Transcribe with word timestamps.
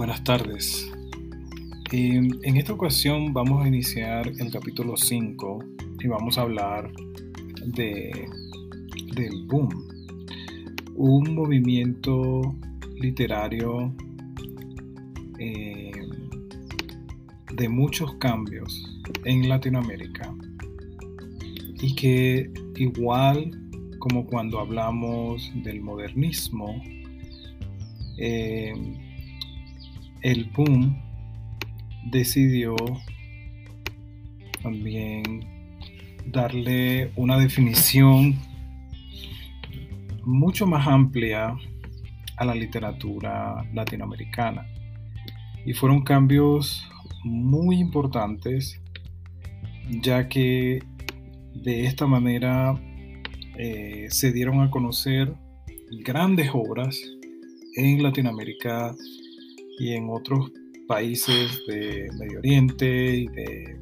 Buenas 0.00 0.24
tardes. 0.24 0.90
En 1.92 2.56
esta 2.56 2.72
ocasión 2.72 3.34
vamos 3.34 3.62
a 3.62 3.68
iniciar 3.68 4.32
el 4.38 4.50
capítulo 4.50 4.96
5 4.96 5.58
y 6.02 6.08
vamos 6.08 6.38
a 6.38 6.40
hablar 6.40 6.90
de, 7.66 8.26
del 9.14 9.44
boom, 9.44 9.68
un 10.94 11.34
movimiento 11.34 12.56
literario 12.98 13.94
eh, 15.38 15.92
de 17.52 17.68
muchos 17.68 18.14
cambios 18.14 19.02
en 19.26 19.50
Latinoamérica 19.50 20.34
y 21.78 21.94
que 21.94 22.50
igual 22.76 23.50
como 23.98 24.24
cuando 24.24 24.60
hablamos 24.60 25.52
del 25.62 25.82
modernismo, 25.82 26.82
eh, 28.16 28.72
el 30.22 30.50
boom 30.50 31.00
decidió 32.10 32.76
también 34.62 35.22
darle 36.26 37.12
una 37.16 37.38
definición 37.38 38.38
mucho 40.24 40.66
más 40.66 40.86
amplia 40.86 41.56
a 42.36 42.44
la 42.44 42.54
literatura 42.54 43.64
latinoamericana. 43.72 44.66
Y 45.66 45.72
fueron 45.72 46.02
cambios 46.02 46.88
muy 47.24 47.78
importantes, 47.78 48.80
ya 50.02 50.28
que 50.28 50.82
de 51.54 51.86
esta 51.86 52.06
manera 52.06 52.80
eh, 53.58 54.06
se 54.08 54.32
dieron 54.32 54.60
a 54.60 54.70
conocer 54.70 55.34
grandes 56.04 56.50
obras 56.54 56.98
en 57.76 58.02
Latinoamérica 58.02 58.94
y 59.80 59.94
en 59.94 60.10
otros 60.10 60.52
países 60.86 61.58
de 61.66 62.06
Medio 62.18 62.38
Oriente 62.38 63.16
y 63.16 63.28
de 63.28 63.80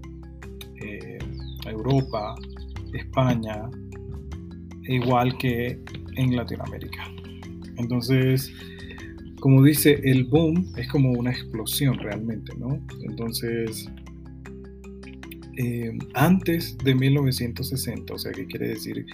eh, 0.81 1.19
Europa, 1.67 2.37
España, 2.95 3.69
igual 4.87 5.37
que 5.39 5.83
en 6.15 6.37
Latinoamérica. 6.37 7.11
Entonces, 7.79 8.53
como 9.41 9.63
dice, 9.65 10.01
el 10.05 10.25
boom 10.25 10.73
es 10.77 10.89
como 10.89 11.11
una 11.11 11.33
explosión 11.33 11.99
realmente, 11.99 12.53
¿no? 12.57 12.81
Entonces, 13.03 13.91
eh, 15.57 15.99
antes 16.15 16.79
de 16.79 16.95
1960, 16.95 18.15
o 18.15 18.19
sea, 18.19 18.31
¿qué 18.31 18.47
quiere 18.47 18.69
decir? 18.69 19.05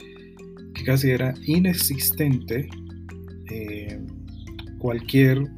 Que 0.74 0.84
casi 0.84 1.10
era 1.10 1.32
inexistente 1.46 2.68
eh, 3.50 3.98
cualquier 4.78 5.50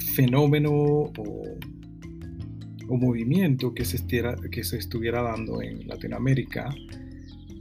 fenómeno 0.00 0.70
o, 0.72 1.58
movimiento 2.88 3.72
que 3.72 3.84
se, 3.84 4.04
que 4.50 4.64
se, 4.64 4.76
estuviera 4.76 5.22
dando 5.22 5.62
en 5.62 5.86
Latinoamérica, 5.86 6.74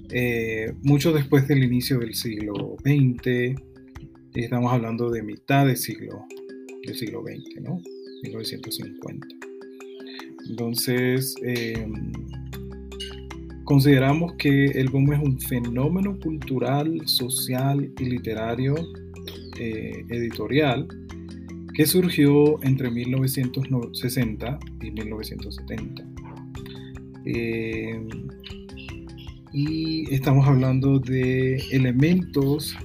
eh, 0.09 0.73
mucho 0.81 1.13
después 1.13 1.47
del 1.47 1.63
inicio 1.63 1.99
del 1.99 2.15
siglo 2.15 2.77
XX, 2.83 3.55
estamos 4.33 4.73
hablando 4.73 5.11
de 5.11 5.21
mitad 5.21 5.67
del 5.67 5.77
siglo, 5.77 6.25
del 6.83 6.95
siglo 6.95 7.21
XX, 7.21 7.61
¿no? 7.61 7.79
1950. 8.23 9.27
Entonces, 10.49 11.35
em, 11.43 12.11
consideramos 13.65 14.33
que 14.39 14.65
el 14.65 14.89
boom 14.89 15.13
es 15.13 15.19
un 15.19 15.39
fenómeno 15.39 16.17
cultural, 16.19 17.01
social 17.05 17.91
y 17.99 18.05
literario 18.05 18.73
eh, 19.59 20.05
editorial 20.09 20.87
que 21.79 21.85
surgió 21.85 22.61
entre 22.61 22.91
1960 22.91 24.59
y 24.81 24.91
1970. 24.91 26.03
Eh, 27.23 28.05
y 29.53 30.13
estamos 30.13 30.45
hablando 30.45 30.99
de 30.99 31.55
elementos 31.71 32.75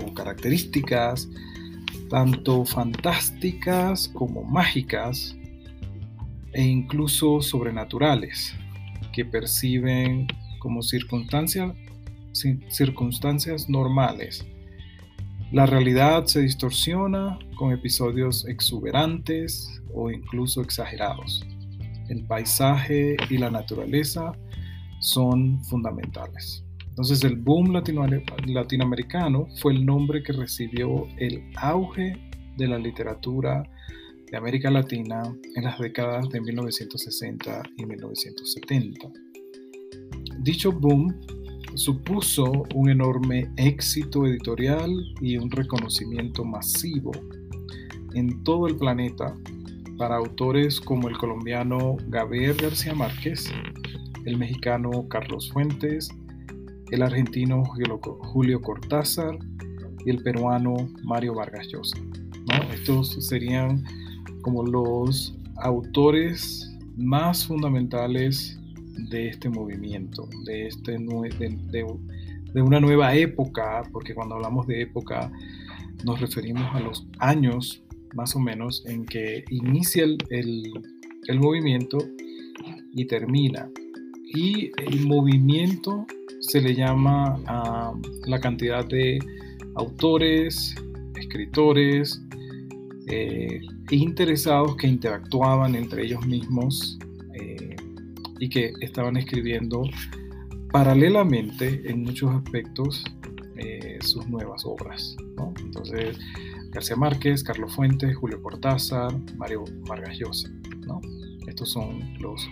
o 0.00 0.14
características 0.14 1.28
tanto 2.08 2.64
fantásticas 2.64 4.06
como 4.14 4.44
mágicas 4.44 5.36
e 6.52 6.62
incluso 6.62 7.42
sobrenaturales 7.42 8.54
que 9.12 9.24
perciben 9.24 10.28
como 10.60 10.82
circunstancias, 10.82 11.72
circunstancias 12.68 13.68
normales 13.68 14.46
la 15.52 15.66
realidad 15.66 16.24
se 16.24 16.40
distorsiona 16.40 17.38
con 17.56 17.72
episodios 17.72 18.46
exuberantes 18.48 19.68
o 19.92 20.10
incluso 20.10 20.62
exagerados. 20.62 21.44
El 22.08 22.26
paisaje 22.26 23.16
y 23.28 23.36
la 23.36 23.50
naturaleza 23.50 24.32
son 25.00 25.62
fundamentales. 25.64 26.64
Entonces 26.88 27.22
el 27.24 27.36
boom 27.36 27.72
latinoamericano 28.46 29.46
fue 29.60 29.74
el 29.74 29.84
nombre 29.84 30.22
que 30.22 30.32
recibió 30.32 31.06
el 31.18 31.42
auge 31.56 32.14
de 32.56 32.68
la 32.68 32.78
literatura 32.78 33.62
de 34.30 34.36
América 34.38 34.70
Latina 34.70 35.22
en 35.54 35.64
las 35.64 35.78
décadas 35.78 36.30
de 36.30 36.40
1960 36.40 37.62
y 37.76 37.84
1970. 37.84 39.08
Dicho 40.38 40.72
boom 40.72 41.14
supuso 41.74 42.64
un 42.74 42.90
enorme 42.90 43.50
éxito 43.56 44.26
editorial 44.26 44.90
y 45.20 45.36
un 45.36 45.50
reconocimiento 45.50 46.44
masivo 46.44 47.12
en 48.14 48.42
todo 48.44 48.66
el 48.66 48.76
planeta 48.76 49.34
para 49.96 50.16
autores 50.16 50.80
como 50.80 51.08
el 51.08 51.16
colombiano 51.16 51.96
Gabriel 52.08 52.56
García 52.60 52.94
Márquez, 52.94 53.52
el 54.24 54.36
mexicano 54.36 55.06
Carlos 55.08 55.50
Fuentes, 55.52 56.08
el 56.90 57.02
argentino 57.02 57.64
Julio 57.64 58.60
Cortázar 58.60 59.38
y 60.04 60.10
el 60.10 60.22
peruano 60.22 60.74
Mario 61.04 61.34
Vargas 61.34 61.68
Llosa. 61.68 61.96
Estos 62.72 63.14
serían 63.26 63.84
como 64.42 64.64
los 64.64 65.38
autores 65.56 66.76
más 66.96 67.46
fundamentales 67.46 68.58
de 68.96 69.28
este 69.28 69.48
movimiento, 69.48 70.28
de, 70.44 70.66
este, 70.66 70.92
de, 70.92 72.62
una 72.62 72.80
nueva 72.80 73.14
época, 73.14 73.82
porque 73.92 74.14
cuando 74.14 74.34
hablamos 74.36 74.66
de 74.66 74.82
época 74.82 75.32
nos 76.04 76.20
referimos 76.20 76.62
a 76.74 76.80
los 76.80 77.06
años 77.18 77.82
más 78.14 78.36
o 78.36 78.40
menos 78.40 78.84
en 78.86 79.06
que 79.06 79.44
inicia 79.50 80.04
el, 80.04 80.72
movimiento 81.38 81.98
y 82.94 83.06
termina. 83.06 83.70
Y 84.34 84.70
el 84.86 85.06
movimiento 85.06 86.06
se 86.40 86.60
le 86.60 86.74
llama 86.74 87.40
a 87.46 87.92
la 88.26 88.40
cantidad 88.40 88.84
de 88.86 89.18
autores, 89.76 90.74
escritores, 91.16 92.22
eh, 93.08 93.60
interesados 93.90 94.76
que 94.76 94.86
interactuaban 94.86 95.74
entre 95.74 96.04
ellos 96.04 96.26
mismos 96.26 96.98
y 98.42 98.48
que 98.48 98.72
estaban 98.80 99.16
escribiendo 99.16 99.84
paralelamente 100.72 101.88
en 101.88 102.02
muchos 102.02 102.34
aspectos 102.34 103.04
eh, 103.56 103.98
sus 104.00 104.26
nuevas 104.26 104.64
obras. 104.64 105.16
Entonces, 105.60 106.18
García 106.72 106.96
Márquez, 106.96 107.44
Carlos 107.44 107.72
Fuentes, 107.72 108.16
Julio 108.16 108.42
Cortázar, 108.42 109.12
Mario 109.36 109.62
Vargas 109.86 110.18
Llosa. 110.18 110.50
Estos 111.46 111.70
son 111.70 112.14
los 112.18 112.44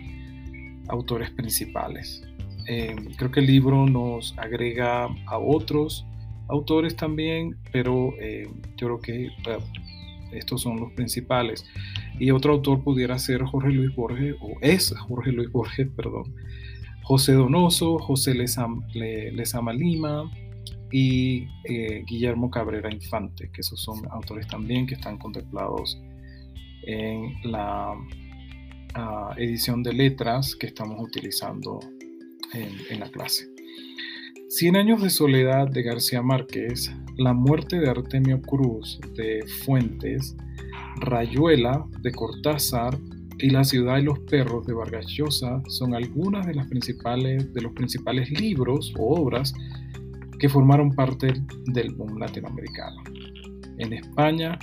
autores 0.86 1.28
principales. 1.32 2.22
Eh, 2.68 2.94
creo 3.16 3.32
que 3.32 3.40
el 3.40 3.46
libro 3.46 3.84
nos 3.84 4.38
agrega 4.38 5.08
a 5.26 5.38
otros 5.38 6.06
autores 6.46 6.94
también, 6.94 7.56
pero 7.72 8.14
eh, 8.20 8.48
yo 8.76 8.86
creo 8.86 9.00
que 9.00 9.28
estos 10.30 10.62
son 10.62 10.78
los 10.78 10.92
principales. 10.92 11.64
Y 12.20 12.32
otro 12.32 12.52
autor 12.52 12.84
pudiera 12.84 13.18
ser 13.18 13.42
Jorge 13.44 13.70
Luis 13.70 13.94
Borges, 13.96 14.36
o 14.40 14.58
es 14.60 14.94
Jorge 15.08 15.32
Luis 15.32 15.50
Borges, 15.50 15.88
perdón, 15.96 16.34
José 17.02 17.32
Donoso, 17.32 17.98
José 17.98 18.34
Lezama, 18.34 19.72
Lima 19.72 20.30
y 20.92 21.46
eh, 21.64 22.04
Guillermo 22.06 22.50
Cabrera 22.50 22.92
Infante, 22.92 23.50
que 23.50 23.62
esos 23.62 23.80
son 23.80 24.06
autores 24.10 24.46
también 24.46 24.86
que 24.86 24.94
están 24.94 25.16
contemplados 25.16 25.98
en 26.82 27.32
la 27.50 27.94
ah, 28.94 29.34
edición 29.38 29.82
de 29.82 29.94
letras 29.94 30.54
que 30.54 30.66
estamos 30.66 31.00
utilizando 31.00 31.80
en, 32.52 32.68
en 32.90 33.00
la 33.00 33.08
clase. 33.10 33.48
Cien 34.50 34.76
años 34.76 35.00
de 35.00 35.08
soledad 35.08 35.68
de 35.68 35.82
García 35.82 36.22
Márquez, 36.22 36.92
La 37.16 37.32
muerte 37.32 37.80
de 37.80 37.88
Artemio 37.88 38.42
Cruz 38.42 39.00
de 39.16 39.44
Fuentes, 39.64 40.36
Rayuela 40.96 41.84
de 42.02 42.12
Cortázar 42.12 42.98
y 43.38 43.50
La 43.50 43.64
ciudad 43.64 43.98
y 43.98 44.02
los 44.02 44.18
perros 44.20 44.66
de 44.66 44.74
Vargas 44.74 45.06
Llosa 45.06 45.62
son 45.68 45.94
algunas 45.94 46.46
de, 46.46 46.54
las 46.54 46.66
principales, 46.68 47.52
de 47.54 47.62
los 47.62 47.72
principales 47.72 48.30
libros 48.30 48.92
o 48.98 49.22
obras 49.22 49.54
que 50.38 50.48
formaron 50.48 50.92
parte 50.92 51.32
del 51.66 51.94
boom 51.94 52.18
latinoamericano. 52.18 53.02
En 53.78 53.92
España 53.94 54.58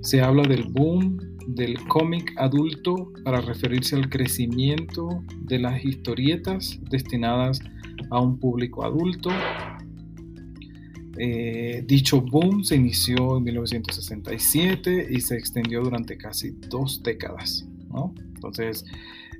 se 0.00 0.22
habla 0.22 0.42
del 0.42 0.64
boom 0.64 1.18
del 1.48 1.78
cómic 1.88 2.32
adulto 2.36 3.12
para 3.24 3.40
referirse 3.40 3.96
al 3.96 4.08
crecimiento 4.08 5.22
de 5.40 5.58
las 5.58 5.84
historietas 5.84 6.78
destinadas 6.90 7.60
a 8.10 8.20
un 8.20 8.38
público 8.38 8.84
adulto. 8.84 9.30
Eh, 11.16 11.84
dicho 11.86 12.20
boom 12.20 12.64
se 12.64 12.74
inició 12.74 13.38
en 13.38 13.44
1967 13.44 15.06
y 15.10 15.20
se 15.20 15.36
extendió 15.36 15.82
durante 15.82 16.16
casi 16.16 16.50
dos 16.68 17.02
décadas. 17.02 17.66
Entonces, 18.34 18.84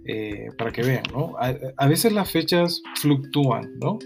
eh, 0.05 0.49
para 0.57 0.71
que 0.71 0.83
vean, 0.83 1.03
¿no? 1.13 1.33
A, 1.39 1.89
veces 1.89 2.13
las 2.13 2.31
fechas 2.31 2.83
fluctúan, 2.97 3.79
¿no? 3.81 3.99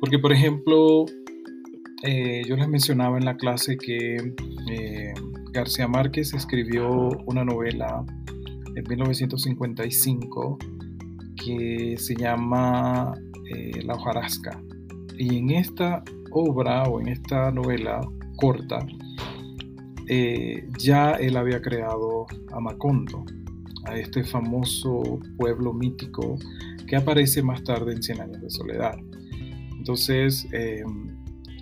Porque, 0.00 0.18
por 0.18 0.32
ejemplo, 0.32 1.06
eh, 2.02 2.42
yo 2.46 2.56
les 2.56 2.68
mencionaba 2.68 3.16
en 3.16 3.24
la 3.24 3.36
clase 3.36 3.78
que 3.78 4.34
García 5.52 5.88
Márquez 5.88 6.34
escribió 6.34 7.08
una 7.26 7.44
novela 7.44 8.04
en 8.76 8.84
1955 8.86 10.58
que 11.42 11.94
se 11.96 12.14
llama 12.14 13.14
La 13.84 13.94
hojarasca. 13.94 14.60
Y 15.16 15.38
en 15.38 15.50
esta 15.50 16.02
obra 16.34 16.82
o 16.84 17.00
en 17.00 17.08
esta 17.08 17.50
novela 17.50 18.00
corta, 18.36 18.86
eh, 20.08 20.68
ya 20.78 21.12
él 21.12 21.36
había 21.36 21.62
creado 21.62 22.26
a 22.52 22.60
Macondo, 22.60 23.24
a 23.86 23.96
este 23.96 24.24
famoso 24.24 25.20
pueblo 25.38 25.72
mítico 25.72 26.38
que 26.86 26.96
aparece 26.96 27.42
más 27.42 27.64
tarde 27.64 27.92
en 27.92 28.02
Cien 28.02 28.20
Años 28.20 28.42
de 28.42 28.50
Soledad. 28.50 28.96
Entonces, 29.78 30.46
em, 30.52 31.14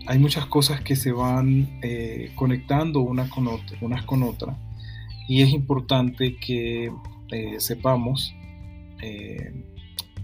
hay 0.06 0.18
muchas 0.18 0.46
cosas 0.46 0.80
que 0.80 0.96
se 0.96 1.12
van 1.12 1.78
eh, 1.82 2.32
conectando 2.34 3.00
unas 3.00 3.28
con, 3.30 3.48
unas 3.80 4.04
con 4.04 4.22
otras 4.22 4.56
y 5.28 5.42
es 5.42 5.50
importante 5.50 6.36
que 6.36 6.92
eh, 7.30 7.54
sepamos 7.58 8.34
eh, 9.00 9.64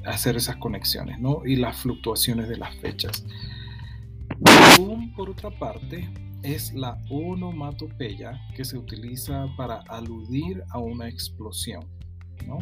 hacer 0.05 0.37
esas 0.37 0.57
conexiones 0.57 1.19
¿no? 1.21 1.43
y 1.45 1.57
las 1.57 1.77
fluctuaciones 1.77 2.49
de 2.49 2.57
las 2.57 2.75
fechas. 2.77 3.25
Por 5.17 5.31
otra 5.31 5.51
parte, 5.51 6.09
es 6.45 6.73
la 6.73 7.03
onomatopeya 7.11 8.41
que 8.55 8.65
se 8.65 8.79
utiliza 8.79 9.47
para 9.57 9.81
aludir 9.89 10.63
a 10.71 10.79
una 10.79 11.09
explosión. 11.09 11.85
¿no? 12.47 12.59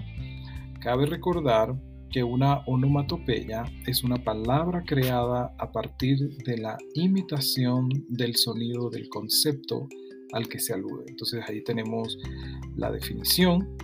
Cabe 0.81 1.05
recordar 1.05 1.79
que 2.11 2.23
una 2.23 2.61
onomatopeya 2.67 3.65
es 3.87 4.03
una 4.03 4.17
palabra 4.17 4.83
creada 4.87 5.55
a 5.59 5.71
partir 5.73 6.39
de 6.47 6.57
la 6.57 6.79
imitación 6.95 7.89
del 8.09 8.37
sonido 8.37 8.89
del 8.89 9.11
concepto 9.11 9.87
al 10.33 10.49
que 10.49 10.59
se 10.59 10.73
alude. 10.73 11.05
Entonces 11.09 11.45
ahí 11.47 11.63
tenemos 11.65 12.17
la 12.77 12.91
definición 12.91 13.77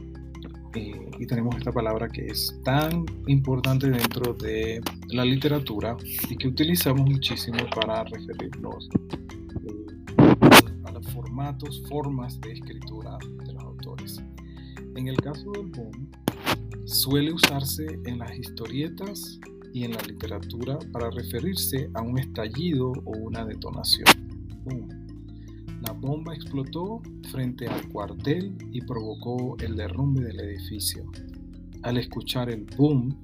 eh, 0.75 1.11
y 1.19 1.27
tenemos 1.27 1.57
esta 1.57 1.73
palabra 1.73 2.09
que 2.09 2.27
es 2.27 2.59
tan 2.65 3.05
importante 3.27 3.91
dentro 3.91 4.35
de 4.35 4.81
la 5.09 5.25
literatura 5.25 5.97
y 6.29 6.37
que 6.37 6.49
utilizamos 6.49 7.09
muchísimo 7.09 7.59
para 7.75 8.05
referirnos 8.05 8.89
eh, 9.59 10.37
a 10.85 10.93
los 10.93 11.07
formatos, 11.13 11.83
formas 11.89 12.41
de 12.41 12.53
escritura 12.53 13.19
de 13.45 13.53
los 13.53 13.63
autores. 13.63 14.23
En 14.97 15.09
el 15.09 15.17
caso 15.17 15.51
del 15.53 15.67
boom, 15.67 16.11
Suele 16.85 17.33
usarse 17.33 17.87
en 18.05 18.19
las 18.19 18.37
historietas 18.37 19.39
y 19.73 19.85
en 19.85 19.93
la 19.93 20.03
literatura 20.03 20.79
para 20.93 21.11
referirse 21.11 21.89
a 21.95 22.03
un 22.03 22.19
estallido 22.19 22.93
o 23.05 23.11
una 23.13 23.45
detonación. 23.45 24.07
La 25.83 25.93
bomba 25.93 26.35
explotó 26.35 27.03
frente 27.31 27.67
al 27.67 27.89
cuartel 27.89 28.57
y 28.71 28.81
provocó 28.83 29.57
el 29.59 29.77
derrumbe 29.77 30.25
del 30.25 30.41
edificio. 30.41 31.05
Al 31.83 31.99
escuchar 31.99 32.51
el 32.51 32.65
boom, 32.77 33.17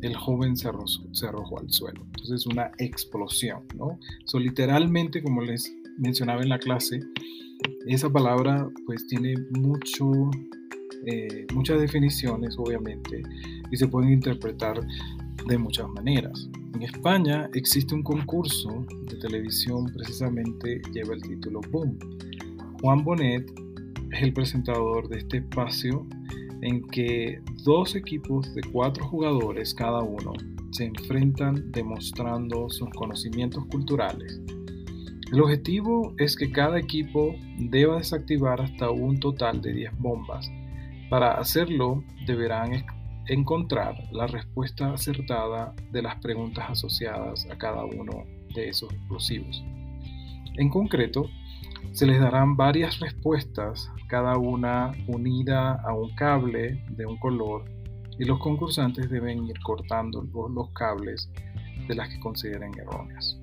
el 0.00 0.16
joven 0.16 0.56
se 0.56 0.68
arrojó, 0.68 1.58
al 1.58 1.70
suelo. 1.70 2.06
Entonces, 2.06 2.46
una 2.46 2.70
explosión, 2.78 3.64
¿no? 3.76 3.98
So, 4.24 4.38
literalmente, 4.38 5.22
como 5.22 5.42
les 5.42 5.70
mencionaba 5.98 6.42
en 6.42 6.48
la 6.48 6.58
clase, 6.58 7.00
esa 7.86 8.10
palabra 8.10 8.68
pues 8.86 9.06
tiene 9.06 9.34
mucho 9.50 10.10
eh, 11.04 11.46
muchas 11.54 11.80
definiciones, 11.80 12.56
obviamente, 12.58 13.22
y 13.70 13.76
se 13.76 13.86
pueden 13.86 14.10
interpretar 14.10 14.80
de 15.46 15.58
muchas 15.58 15.88
maneras. 15.90 16.48
En 16.76 16.82
España 16.82 17.48
existe 17.54 17.94
un 17.94 18.02
concurso 18.02 18.84
de 19.08 19.16
televisión, 19.16 19.86
precisamente 19.94 20.82
lleva 20.92 21.14
el 21.14 21.22
título 21.22 21.62
Boom. 21.70 21.98
Juan 22.82 23.02
Bonet 23.02 23.50
es 24.12 24.22
el 24.22 24.34
presentador 24.34 25.08
de 25.08 25.20
este 25.20 25.38
espacio 25.38 26.06
en 26.60 26.86
que 26.88 27.40
dos 27.64 27.96
equipos 27.96 28.54
de 28.54 28.60
cuatro 28.72 29.06
jugadores 29.06 29.72
cada 29.72 30.02
uno 30.02 30.34
se 30.72 30.84
enfrentan 30.84 31.72
demostrando 31.72 32.68
sus 32.68 32.90
conocimientos 32.90 33.64
culturales. 33.68 34.38
El 35.32 35.40
objetivo 35.40 36.12
es 36.18 36.36
que 36.36 36.52
cada 36.52 36.78
equipo 36.78 37.34
deba 37.58 37.96
desactivar 37.96 38.60
hasta 38.60 38.90
un 38.90 39.18
total 39.18 39.62
de 39.62 39.72
10 39.72 39.98
bombas 39.98 40.46
para 41.08 41.38
hacerlo, 41.38 42.02
deberán 42.26 42.72
encontrar 43.28 43.96
la 44.12 44.26
respuesta 44.26 44.92
acertada 44.92 45.74
de 45.92 46.02
las 46.02 46.16
preguntas 46.20 46.70
asociadas 46.70 47.46
a 47.50 47.56
cada 47.58 47.84
uno 47.84 48.24
de 48.54 48.68
esos 48.68 48.92
explosivos. 48.92 49.62
En 50.56 50.68
concreto, 50.70 51.28
se 51.92 52.06
les 52.06 52.20
darán 52.20 52.56
varias 52.56 53.00
respuestas, 53.00 53.90
cada 54.08 54.36
una 54.38 54.92
unida 55.08 55.80
a 55.82 55.94
un 55.94 56.14
cable 56.14 56.84
de 56.90 57.06
un 57.06 57.18
color, 57.18 57.64
y 58.18 58.24
los 58.24 58.38
concursantes 58.38 59.10
deben 59.10 59.46
ir 59.46 59.58
cortando 59.60 60.22
los 60.22 60.70
cables 60.72 61.30
de 61.86 61.94
las 61.94 62.08
que 62.08 62.20
consideren 62.20 62.72
erróneas. 62.78 63.38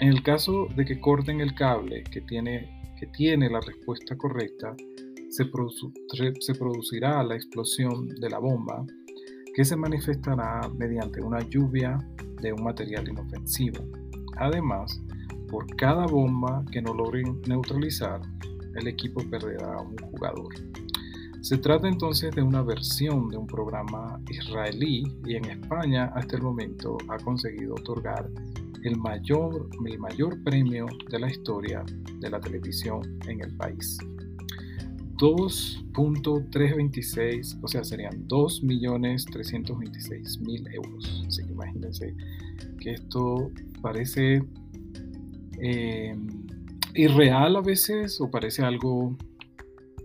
En 0.00 0.08
el 0.08 0.22
caso 0.22 0.66
de 0.76 0.84
que 0.84 1.00
corten 1.00 1.40
el 1.40 1.54
cable 1.54 2.04
que 2.04 2.20
tiene, 2.20 2.94
que 2.98 3.06
tiene 3.06 3.48
la 3.48 3.60
respuesta 3.60 4.16
correcta, 4.16 4.74
se, 5.30 5.44
producirá 6.54 7.22
la 7.22 7.34
explosión 7.34 8.08
de 8.08 8.30
la 8.30 8.38
bomba 8.38 8.84
que 9.58 9.64
se 9.64 9.74
manifestará 9.74 10.60
mediante 10.78 11.20
una 11.20 11.40
lluvia 11.40 11.98
de 12.40 12.52
un 12.52 12.62
material 12.62 13.08
inofensivo. 13.08 13.84
Además, 14.36 15.02
por 15.48 15.66
cada 15.74 16.06
bomba 16.06 16.64
que 16.70 16.80
no 16.80 16.94
logren 16.94 17.42
neutralizar, 17.48 18.20
el 18.76 18.86
equipo 18.86 19.20
perderá 19.28 19.80
un 19.80 19.96
jugador. 19.98 20.54
Se 21.40 21.58
trata 21.58 21.88
entonces 21.88 22.32
de 22.36 22.42
una 22.42 22.62
versión 22.62 23.30
de 23.30 23.36
un 23.36 23.48
programa 23.48 24.20
israelí 24.30 25.02
y 25.26 25.34
en 25.34 25.46
España 25.46 26.12
hasta 26.14 26.36
el 26.36 26.42
momento 26.42 26.96
ha 27.08 27.16
conseguido 27.16 27.74
otorgar 27.74 28.30
el 28.84 28.96
mayor, 28.96 29.68
el 29.84 29.98
mayor 29.98 30.40
premio 30.44 30.86
de 31.10 31.18
la 31.18 31.28
historia 31.28 31.82
de 32.20 32.30
la 32.30 32.38
televisión 32.38 33.18
en 33.26 33.40
el 33.40 33.56
país. 33.56 33.98
2.326, 35.18 37.58
o 37.62 37.68
sea, 37.68 37.84
serían 37.84 38.26
2.326.000 38.28 40.74
euros. 40.74 41.24
Así 41.26 41.44
que 41.44 41.52
imagínense 41.52 42.14
que 42.80 42.92
esto 42.92 43.50
parece 43.82 44.42
eh, 45.60 46.16
irreal 46.94 47.56
a 47.56 47.60
veces 47.60 48.18
o 48.20 48.30
parece 48.30 48.62
algo 48.62 49.16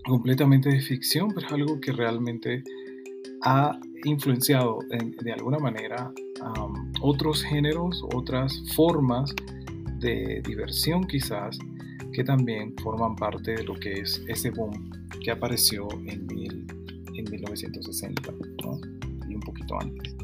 completamente 0.05 0.69
de 0.69 0.81
ficción, 0.81 1.29
pero 1.33 1.47
es 1.47 1.53
algo 1.53 1.79
que 1.79 1.91
realmente 1.91 2.63
ha 3.43 3.77
influenciado 4.05 4.79
de 5.21 5.31
alguna 5.31 5.59
manera 5.59 6.11
otros 7.01 7.43
géneros, 7.43 8.03
otras 8.13 8.61
formas 8.75 9.33
de 9.99 10.41
diversión 10.45 11.05
quizás, 11.05 11.57
que 12.13 12.23
también 12.23 12.73
forman 12.81 13.15
parte 13.15 13.51
de 13.51 13.63
lo 13.63 13.73
que 13.75 13.99
es 14.01 14.23
ese 14.27 14.51
boom 14.51 14.91
que 15.23 15.31
apareció 15.31 15.87
en, 16.05 16.27
en 17.15 17.31
1960 17.31 18.33
y 19.27 19.35
un 19.35 19.41
poquito 19.41 19.79
antes. 19.79 20.15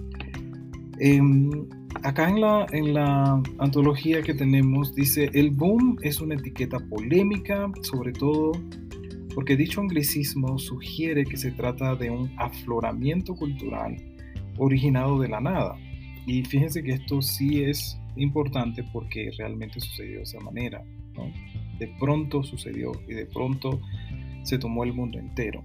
Em, 0.99 1.49
acá 2.03 2.29
en 2.29 2.41
la, 2.41 2.65
en 2.71 2.93
la 2.93 3.41
antología 3.59 4.21
que 4.21 4.33
tenemos 4.33 4.93
dice, 4.93 5.29
el 5.33 5.51
boom 5.51 5.97
es 6.01 6.19
una 6.19 6.35
etiqueta 6.35 6.77
polémica, 6.79 7.71
sobre 7.81 8.11
todo 8.11 8.51
porque 9.33 9.55
dicho 9.55 9.79
anglicismo 9.79 10.57
sugiere 10.57 11.23
que 11.23 11.37
se 11.37 11.51
trata 11.51 11.95
de 11.95 12.09
un 12.09 12.31
afloramiento 12.37 13.35
cultural 13.35 13.95
originado 14.57 15.19
de 15.19 15.29
la 15.29 15.39
nada. 15.39 15.77
Y 16.25 16.43
fíjense 16.43 16.83
que 16.83 16.93
esto 16.93 17.21
sí 17.21 17.63
es 17.63 17.97
importante 18.17 18.83
porque 18.91 19.31
realmente 19.37 19.79
sucedió 19.79 20.17
de 20.17 20.23
esa 20.23 20.39
manera. 20.41 20.83
De 21.79 21.87
pronto 21.99 22.43
sucedió 22.43 22.91
y 23.07 23.13
de 23.13 23.25
pronto 23.25 23.81
se 24.43 24.59
tomó 24.59 24.83
el 24.83 24.93
mundo 24.93 25.17
entero. 25.17 25.63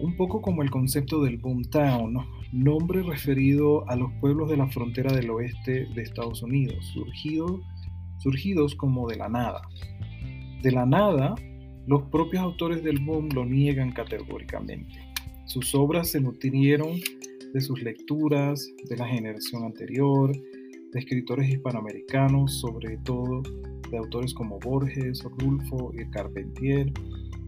Un 0.00 0.16
poco 0.16 0.40
como 0.40 0.62
el 0.62 0.70
concepto 0.70 1.22
del 1.22 1.38
Boomtown, 1.38 2.16
nombre 2.52 3.02
referido 3.02 3.88
a 3.88 3.96
los 3.96 4.10
pueblos 4.20 4.50
de 4.50 4.56
la 4.56 4.68
frontera 4.68 5.12
del 5.12 5.30
oeste 5.30 5.86
de 5.94 6.02
Estados 6.02 6.42
Unidos, 6.42 6.84
surgido, 6.92 7.60
surgidos 8.18 8.74
como 8.74 9.08
de 9.08 9.16
la 9.16 9.28
nada. 9.28 9.62
De 10.62 10.70
la 10.70 10.86
nada 10.86 11.34
los 11.86 12.02
propios 12.04 12.42
autores 12.42 12.82
del 12.84 13.00
boom 13.00 13.28
lo 13.34 13.44
niegan 13.44 13.92
categóricamente. 13.92 15.00
Sus 15.46 15.74
obras 15.74 16.08
se 16.08 16.20
nutrieron 16.20 17.00
de 17.52 17.60
sus 17.60 17.82
lecturas 17.82 18.66
de 18.88 18.96
la 18.96 19.08
generación 19.08 19.64
anterior, 19.64 20.32
de 20.92 21.00
escritores 21.00 21.48
hispanoamericanos, 21.48 22.60
sobre 22.60 22.98
todo 22.98 23.42
de 23.90 23.98
autores 23.98 24.32
como 24.34 24.58
Borges, 24.60 25.22
Rulfo 25.38 25.92
y 25.94 26.08
Carpentier. 26.10 26.92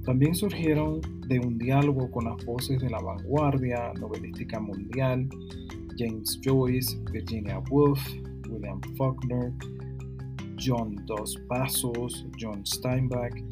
También 0.05 0.35
surgieron 0.35 1.01
de 1.29 1.41
un 1.41 1.59
diálogo 1.59 2.11
con 2.11 2.25
las 2.25 2.45
voces 2.45 2.81
de 2.81 2.91
la 2.91 3.01
vanguardia 3.01 3.93
novelística 3.95 4.61
mundial, 4.61 5.29
James 5.99 6.41
Joyce, 6.45 6.99
Virginia 7.13 7.61
Woolf, 7.71 8.01
William 8.49 8.81
Faulkner, 8.97 9.53
John 10.63 10.97
Dos 11.07 11.37
Passos, 11.49 12.27
John 12.41 12.65
Steinbeck, 12.67 13.43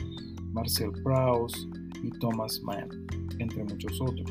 Marcel 0.52 0.92
Proust 1.02 1.56
y 2.02 2.10
Thomas 2.18 2.60
Mann, 2.62 2.88
entre 3.38 3.64
muchos 3.64 4.00
otros. 4.00 4.30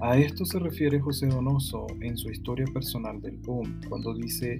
A 0.00 0.16
esto 0.16 0.46
se 0.46 0.58
refiere 0.58 0.98
José 0.98 1.26
Donoso 1.26 1.86
en 2.00 2.16
su 2.16 2.30
historia 2.30 2.64
personal 2.72 3.20
del 3.20 3.36
boom, 3.36 3.80
cuando 3.88 4.14
dice 4.14 4.58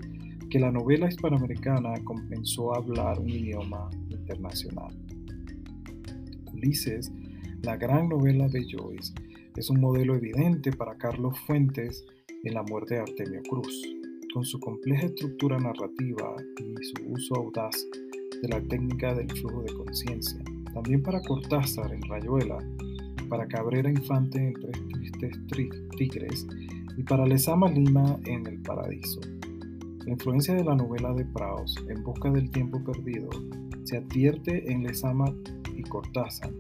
que 0.50 0.58
la 0.58 0.72
novela 0.72 1.06
hispanoamericana 1.06 1.94
comenzó 2.02 2.74
a 2.74 2.78
hablar 2.78 3.20
un 3.20 3.30
idioma 3.30 3.88
internacional. 4.08 4.92
Ulises, 6.52 7.12
la 7.62 7.76
gran 7.76 8.08
novela 8.08 8.48
de 8.48 8.66
Joyce, 8.68 9.14
es 9.56 9.70
un 9.70 9.80
modelo 9.80 10.16
evidente 10.16 10.72
para 10.72 10.96
Carlos 10.96 11.38
Fuentes 11.46 12.04
en 12.42 12.54
La 12.54 12.64
muerte 12.64 12.94
de 12.94 13.00
Artemio 13.00 13.42
Cruz, 13.48 13.80
con 14.34 14.44
su 14.44 14.58
compleja 14.58 15.06
estructura 15.06 15.56
narrativa 15.58 16.34
y 16.58 16.84
su 16.84 17.12
uso 17.12 17.36
audaz 17.36 17.86
de 18.42 18.48
la 18.48 18.60
técnica 18.60 19.14
del 19.14 19.30
flujo 19.30 19.62
de 19.62 19.72
conciencia. 19.72 20.42
También 20.74 21.00
para 21.02 21.22
Cortázar 21.22 21.92
en 21.94 22.02
Rayuela, 22.02 22.58
para 23.28 23.46
Cabrera 23.46 23.88
Infante 23.88 24.38
en 24.48 24.54
Tres 24.54 24.80
Tristes 25.46 25.88
Tigres 25.96 26.46
y 26.96 27.04
para 27.04 27.24
Lezama 27.24 27.70
Lima 27.70 28.18
en 28.24 28.46
El 28.48 28.60
Paraíso. 28.62 29.20
La 30.10 30.14
influencia 30.14 30.54
de 30.54 30.64
la 30.64 30.74
novela 30.74 31.12
de 31.12 31.24
Praus, 31.24 31.76
En 31.88 32.02
busca 32.02 32.28
del 32.32 32.50
tiempo 32.50 32.82
perdido, 32.82 33.30
se 33.84 33.98
advierte 33.98 34.72
en 34.72 34.82
Lezama 34.82 35.32
y 35.76 35.84
Cortázar. 35.84 36.50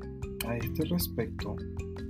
A 0.46 0.56
este 0.56 0.84
respecto, 0.84 1.56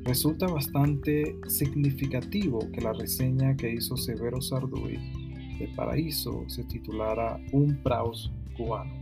resulta 0.05 0.47
bastante 0.49 1.35
significativo 1.49 2.59
que 2.71 2.83
la 2.83 2.93
reseña 2.93 3.57
que 3.57 3.73
hizo 3.73 3.97
Severo 3.97 4.43
Sarduy 4.43 4.99
de 5.59 5.69
Paraíso 5.75 6.45
se 6.47 6.63
titulara 6.65 7.41
Un 7.53 7.83
Praus 7.83 8.31
cubano. 8.55 8.93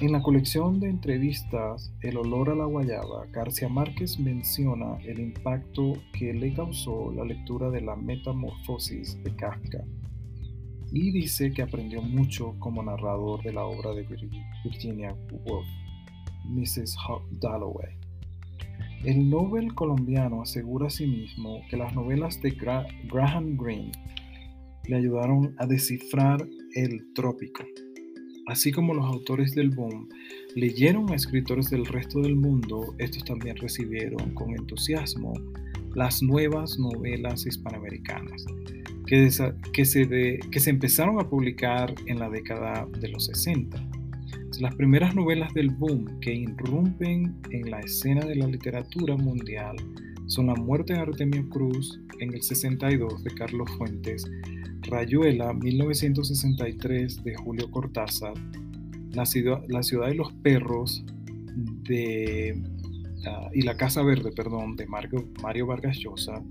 En 0.00 0.12
la 0.12 0.22
colección 0.22 0.80
de 0.80 0.88
entrevistas 0.88 1.92
El 2.00 2.16
olor 2.16 2.48
a 2.48 2.54
la 2.54 2.64
guayaba, 2.64 3.26
García 3.32 3.68
Márquez 3.68 4.18
menciona 4.18 4.96
el 5.04 5.20
impacto 5.20 5.92
que 6.18 6.32
le 6.32 6.54
causó 6.54 7.12
la 7.12 7.22
lectura 7.22 7.68
de 7.68 7.82
la 7.82 7.96
Metamorfosis 7.96 9.22
de 9.22 9.36
Kafka 9.36 9.84
y 10.92 11.10
dice 11.10 11.52
que 11.52 11.62
aprendió 11.62 12.02
mucho 12.02 12.54
como 12.58 12.82
narrador 12.82 13.42
de 13.42 13.52
la 13.52 13.64
obra 13.64 13.94
de 13.94 14.06
Virginia 14.64 15.16
Woolf, 15.30 15.66
Mrs. 16.44 16.96
Dalloway. 17.40 17.96
El 19.04 19.28
Nobel 19.28 19.74
colombiano 19.74 20.42
asegura 20.42 20.88
asimismo 20.88 21.62
que 21.70 21.76
las 21.76 21.94
novelas 21.94 22.40
de 22.42 22.50
Graham 22.50 23.56
Greene 23.56 23.92
le 24.84 24.96
ayudaron 24.96 25.54
a 25.58 25.66
descifrar 25.66 26.46
el 26.74 27.12
trópico 27.14 27.64
Así 28.46 28.72
como 28.72 28.92
los 28.92 29.06
autores 29.06 29.54
del 29.54 29.70
boom 29.70 30.08
leyeron 30.56 31.10
a 31.10 31.14
escritores 31.14 31.70
del 31.70 31.86
resto 31.86 32.20
del 32.20 32.36
mundo, 32.36 32.94
estos 32.98 33.24
también 33.24 33.56
recibieron 33.56 34.34
con 34.34 34.50
entusiasmo 34.50 35.32
las 35.94 36.22
nuevas 36.22 36.78
novelas 36.78 37.46
hispanoamericanas 37.46 38.44
que, 39.12 39.30
se, 39.30 40.40
que 40.50 40.60
se 40.60 40.70
empezaron 40.70 41.20
a 41.20 41.28
publicar 41.28 41.94
en 42.06 42.18
la 42.18 42.30
década 42.30 42.88
de 42.98 43.08
los 43.08 43.26
60. 43.26 43.76
Las 44.58 44.74
primeras 44.74 45.14
novelas 45.14 45.52
del 45.52 45.68
boom 45.68 46.18
que 46.20 46.32
irrumpen 46.32 47.36
en 47.50 47.70
la 47.70 47.80
escena 47.80 48.24
de 48.24 48.36
la 48.36 48.46
literatura 48.46 49.14
mundial 49.16 49.76
son 50.28 50.46
La 50.46 50.54
muerte 50.54 50.94
de 50.94 51.00
Artemio 51.00 51.46
Cruz 51.50 52.00
en 52.20 52.32
el 52.32 52.42
62 52.42 53.22
de 53.22 53.34
Carlos 53.34 53.70
Fuentes 53.76 54.24
Rayuela, 54.80 55.52
1963, 55.52 57.22
de 57.22 57.34
Julio 57.34 57.70
Cortázar, 57.70 58.32
La 59.10 59.26
ciudad, 59.26 59.62
la 59.68 59.82
ciudad 59.82 60.08
de 60.08 60.14
los 60.14 60.32
perros, 60.42 61.04
de, 61.86 62.62
ah, 63.26 63.50
y 63.52 63.60
La 63.60 63.76
Casa 63.76 64.02
Verde, 64.02 64.32
perdón, 64.32 64.76
de 64.76 64.86
Mario, 64.86 65.28
Mario 65.42 65.66
Vargas 65.66 65.98
Llosa, 65.98 66.42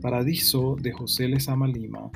Paradiso, 0.00 0.76
de 0.80 0.92
José 0.92 1.28
Lezama 1.28 1.68
Lima, 1.68 2.10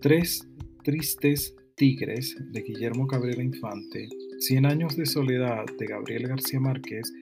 Tres 0.00 0.46
Tristes 0.84 1.54
Tigres, 1.76 2.36
de 2.52 2.60
Guillermo 2.62 3.06
Cabrera 3.06 3.42
Infante, 3.42 4.08
Cien 4.38 4.66
Años 4.66 4.96
de 4.96 5.06
Soledad, 5.06 5.64
de 5.78 5.86
Gabriel 5.86 6.28
García 6.28 6.60
Márquez, 6.60 7.12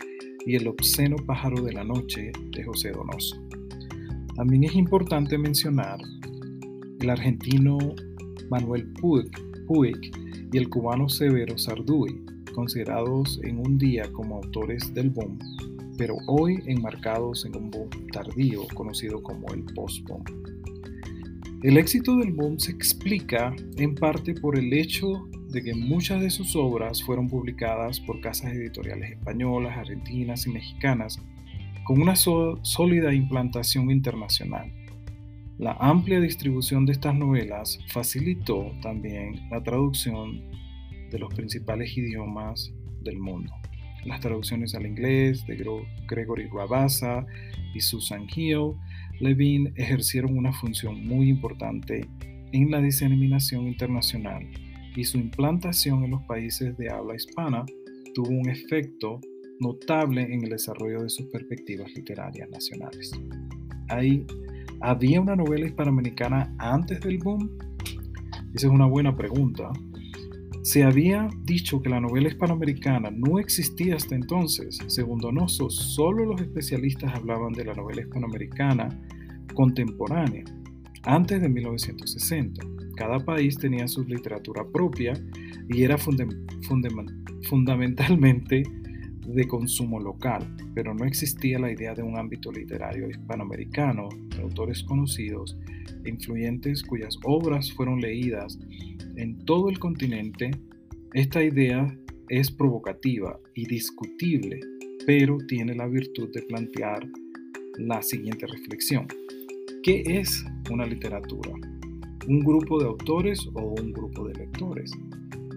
y 0.47 0.57
El 0.57 0.67
Obsceno 0.67 1.17
Pájaro 1.27 1.63
de 1.63 1.73
la 1.73 1.85
Noche, 1.85 2.33
de 2.53 2.65
José 2.65 2.93
Donoso. 2.93 3.37
También 4.35 4.65
es 4.65 4.75
importante 4.75 5.37
mencionar 5.37 5.99
el 7.01 7.11
argentino 7.11 7.79
Manuel 8.51 8.89
Puig, 8.95 9.31
y 10.51 10.57
el 10.57 10.69
cubano 10.71 11.09
Severo 11.09 11.59
Sarduy, 11.59 12.25
considerados 12.55 13.39
en 13.45 13.59
un 13.59 13.77
día 13.77 14.11
como 14.13 14.37
autores 14.37 14.95
del 14.95 15.11
boom, 15.11 15.39
pero 15.99 16.17
hoy 16.27 16.63
enmarcados 16.67 17.45
en 17.45 17.55
un 17.57 17.71
boom 17.71 17.91
tardío 18.13 18.67
conocido 18.73 19.23
como 19.23 19.53
el 19.53 19.65
post-boom. 19.75 20.25
El 21.63 21.77
éxito 21.77 22.17
del 22.17 22.33
boom 22.33 22.59
se 22.59 22.71
explica 22.71 23.55
en 23.77 23.95
parte 23.95 24.33
por 24.33 24.57
el 24.57 24.73
hecho 24.73 25.29
de 25.51 25.63
que 25.63 25.75
muchas 25.75 26.23
de 26.23 26.31
sus 26.31 26.57
obras 26.57 27.03
fueron 27.03 27.29
publicadas 27.29 28.01
por 28.01 28.21
casas 28.21 28.55
editoriales 28.55 29.11
españolas, 29.11 29.77
argentinas 29.77 30.47
y 30.47 30.51
mexicanas 30.51 31.19
con 31.85 32.01
una 32.01 32.17
sólida 32.17 33.13
implantación 33.13 33.91
internacional 33.91 34.73
la 35.59 35.73
amplia 35.81 36.21
distribución 36.21 36.87
de 36.87 36.93
estas 36.93 37.17
novelas 37.17 37.81
facilitó 37.89 38.71
también 38.81 39.49
la 39.51 39.61
traducción 39.61 40.41
de 41.11 41.19
los 41.19 41.35
principales 41.35 41.99
idiomas 41.99 42.73
del 43.01 43.19
mundo. 43.19 43.53
Las 44.09 44.21
traducciones 44.21 44.75
al 44.75 44.87
inglés 44.87 45.47
de 45.47 45.65
Gregory 46.09 46.49
Rabassa 46.49 47.27
y 47.75 47.81
Susan 47.81 48.27
Hill 48.35 48.73
Levine 49.21 49.73
ejercieron 49.77 50.37
una 50.37 50.53
función 50.53 51.07
muy 51.07 51.29
importante 51.29 52.09
en 52.53 52.71
la 52.71 52.81
diseminación 52.81 53.69
internacional 53.69 54.49
y 54.97 55.05
su 55.05 55.19
implantación 55.19 56.05
en 56.05 56.13
los 56.13 56.23
países 56.23 56.77
de 56.79 56.91
habla 56.91 57.15
hispana 57.15 57.65
tuvo 58.15 58.31
un 58.31 58.49
efecto 58.49 59.21
notable 59.61 60.23
en 60.23 60.45
el 60.45 60.51
desarrollo 60.51 61.03
de 61.03 61.11
sus 61.11 61.27
perspectivas 61.27 61.93
literarias 61.95 62.49
nacionales. 62.49 63.13
Hay 63.89 64.25
¿Había 64.81 65.21
una 65.21 65.35
novela 65.35 65.67
hispanoamericana 65.67 66.55
antes 66.59 67.01
del 67.01 67.19
boom? 67.19 67.51
Esa 68.55 68.69
es 68.69 68.73
una 68.73 68.87
buena 68.87 69.17
pregunta. 69.17 69.73
Se 70.63 70.85
había 70.85 71.29
dicho 71.45 71.81
que 71.81 71.89
la 71.89 72.01
novela 72.01 72.29
hispanoamericana 72.29 73.11
no 73.11 73.39
existía 73.39 73.97
hasta 73.97 74.15
entonces. 74.15 74.79
Según 74.87 75.21
Donoso, 75.21 75.71
solo 75.71 76.27
los 76.27 76.41
especialistas 76.41 77.15
hablaban 77.15 77.53
de 77.53 77.65
la 77.65 77.75
novela 77.75 78.03
hispanoamericana 78.03 78.89
contemporánea, 79.55 80.45
antes 81.05 81.41
de 81.41 81.49
1960. 81.49 82.67
Cada 82.97 83.25
país 83.25 83.57
tenía 83.57 83.89
su 83.89 84.05
literatura 84.05 84.67
propia 84.71 85.15
y 85.69 85.83
era 85.83 85.97
fundamentalmente 85.97 88.63
de 89.35 89.47
consumo 89.47 90.01
local, 90.01 90.43
pero 90.75 90.95
no 90.95 91.05
existía 91.05 91.59
la 91.59 91.71
idea 91.71 91.95
de 91.95 92.03
un 92.03 92.19
ámbito 92.19 92.51
literario 92.51 93.09
hispanoamericano 93.09 94.09
de 94.35 94.43
autores 94.43 94.83
conocidos 94.83 95.57
e 96.05 96.11
influyentes 96.11 96.83
cuyas 96.83 97.19
obras 97.25 97.73
fueron 97.73 98.01
leídas 98.01 98.59
en 99.17 99.39
todo 99.45 99.69
el 99.69 99.79
continente. 99.79 100.51
Esta 101.13 101.43
idea 101.43 101.95
es 102.29 102.51
provocativa 102.51 103.39
y 103.55 103.67
discutible, 103.67 104.61
pero 105.07 105.39
tiene 105.47 105.75
la 105.75 105.87
virtud 105.87 106.31
de 106.33 106.43
plantear 106.43 107.07
la 107.79 108.03
siguiente 108.03 108.47
reflexión. 108.47 109.07
¿Qué 109.83 110.03
es 110.07 110.45
una 110.71 110.87
literatura? 110.87 111.53
¿Un 112.27 112.41
grupo 112.41 112.79
de 112.79 112.87
autores 112.87 113.49
o 113.55 113.75
un 113.81 113.93
grupo 113.93 114.27
de 114.29 114.35
lectores? 114.35 114.91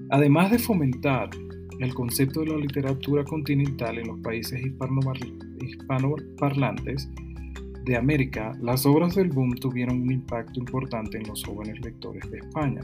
Además 0.09 0.51
de 0.51 0.59
fomentar 0.59 1.29
el 1.83 1.93
concepto 1.93 2.41
de 2.41 2.47
la 2.47 2.57
literatura 2.57 3.23
continental 3.23 3.97
en 3.97 4.07
los 4.07 4.19
países 4.19 4.61
hispanoparlantes 4.61 7.09
de 7.85 7.97
América, 7.97 8.57
las 8.61 8.85
obras 8.85 9.15
del 9.15 9.29
boom 9.29 9.55
tuvieron 9.55 10.01
un 10.01 10.11
impacto 10.11 10.59
importante 10.59 11.17
en 11.17 11.27
los 11.27 11.43
jóvenes 11.43 11.79
lectores 11.81 12.29
de 12.29 12.39
España. 12.39 12.81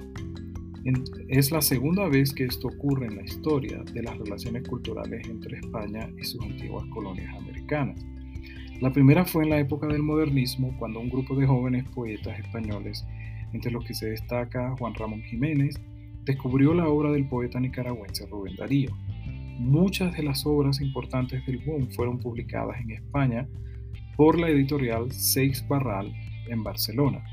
Es 1.28 1.52
la 1.52 1.62
segunda 1.62 2.08
vez 2.08 2.34
que 2.34 2.46
esto 2.46 2.70
ocurre 2.70 3.08
en 3.08 3.18
la 3.18 3.24
historia 3.24 3.84
de 3.94 4.04
las 4.04 4.18
relaciones 4.18 4.66
culturales 4.68 5.28
entre 5.28 5.60
España 5.60 6.10
y 6.20 6.24
sus 6.24 6.42
antiguas 6.42 6.86
colonias 6.94 7.36
americanas. 7.36 8.04
La 8.80 8.94
primera 8.94 9.26
fue 9.26 9.44
en 9.44 9.50
la 9.50 9.60
época 9.60 9.88
del 9.88 10.04
modernismo, 10.04 10.76
cuando 10.80 11.00
un 11.00 11.10
grupo 11.10 11.36
de 11.36 11.46
jóvenes 11.46 11.84
poetas 11.90 12.40
españoles, 12.40 13.06
entre 13.54 13.72
los 13.72 13.84
que 13.86 13.94
se 13.94 14.12
destaca 14.12 14.76
Juan 14.78 14.94
Ramón 14.94 15.22
Jiménez, 15.24 15.80
descubrió 16.28 16.76
la 16.76 16.88
obra 16.88 17.12
del 17.12 17.28
poeta 17.28 17.60
nicaragüense 17.60 18.28
Rubén 18.28 18.56
Darío. 18.56 18.92
Muchas 19.58 20.16
de 20.16 20.22
las 20.22 20.46
obras 20.46 20.80
importantes 20.82 21.44
del 21.48 21.58
boom 21.66 21.90
fueron 21.90 22.20
publicadas 22.20 22.80
en 22.82 22.92
España 22.92 23.50
por 24.16 24.40
la 24.40 24.50
editorial 24.50 25.12
Seix 25.12 25.68
Barral 25.68 26.14
en 26.48 26.64
Barcelona 26.64 27.24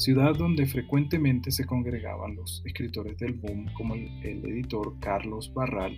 ciudad 0.00 0.34
donde 0.34 0.64
frecuentemente 0.64 1.50
se 1.50 1.66
congregaban 1.66 2.34
los 2.34 2.62
escritores 2.64 3.18
del 3.18 3.34
boom 3.34 3.66
como 3.74 3.94
el, 3.94 4.08
editor 4.22 4.98
Carlos 4.98 5.52
Barral. 5.52 5.94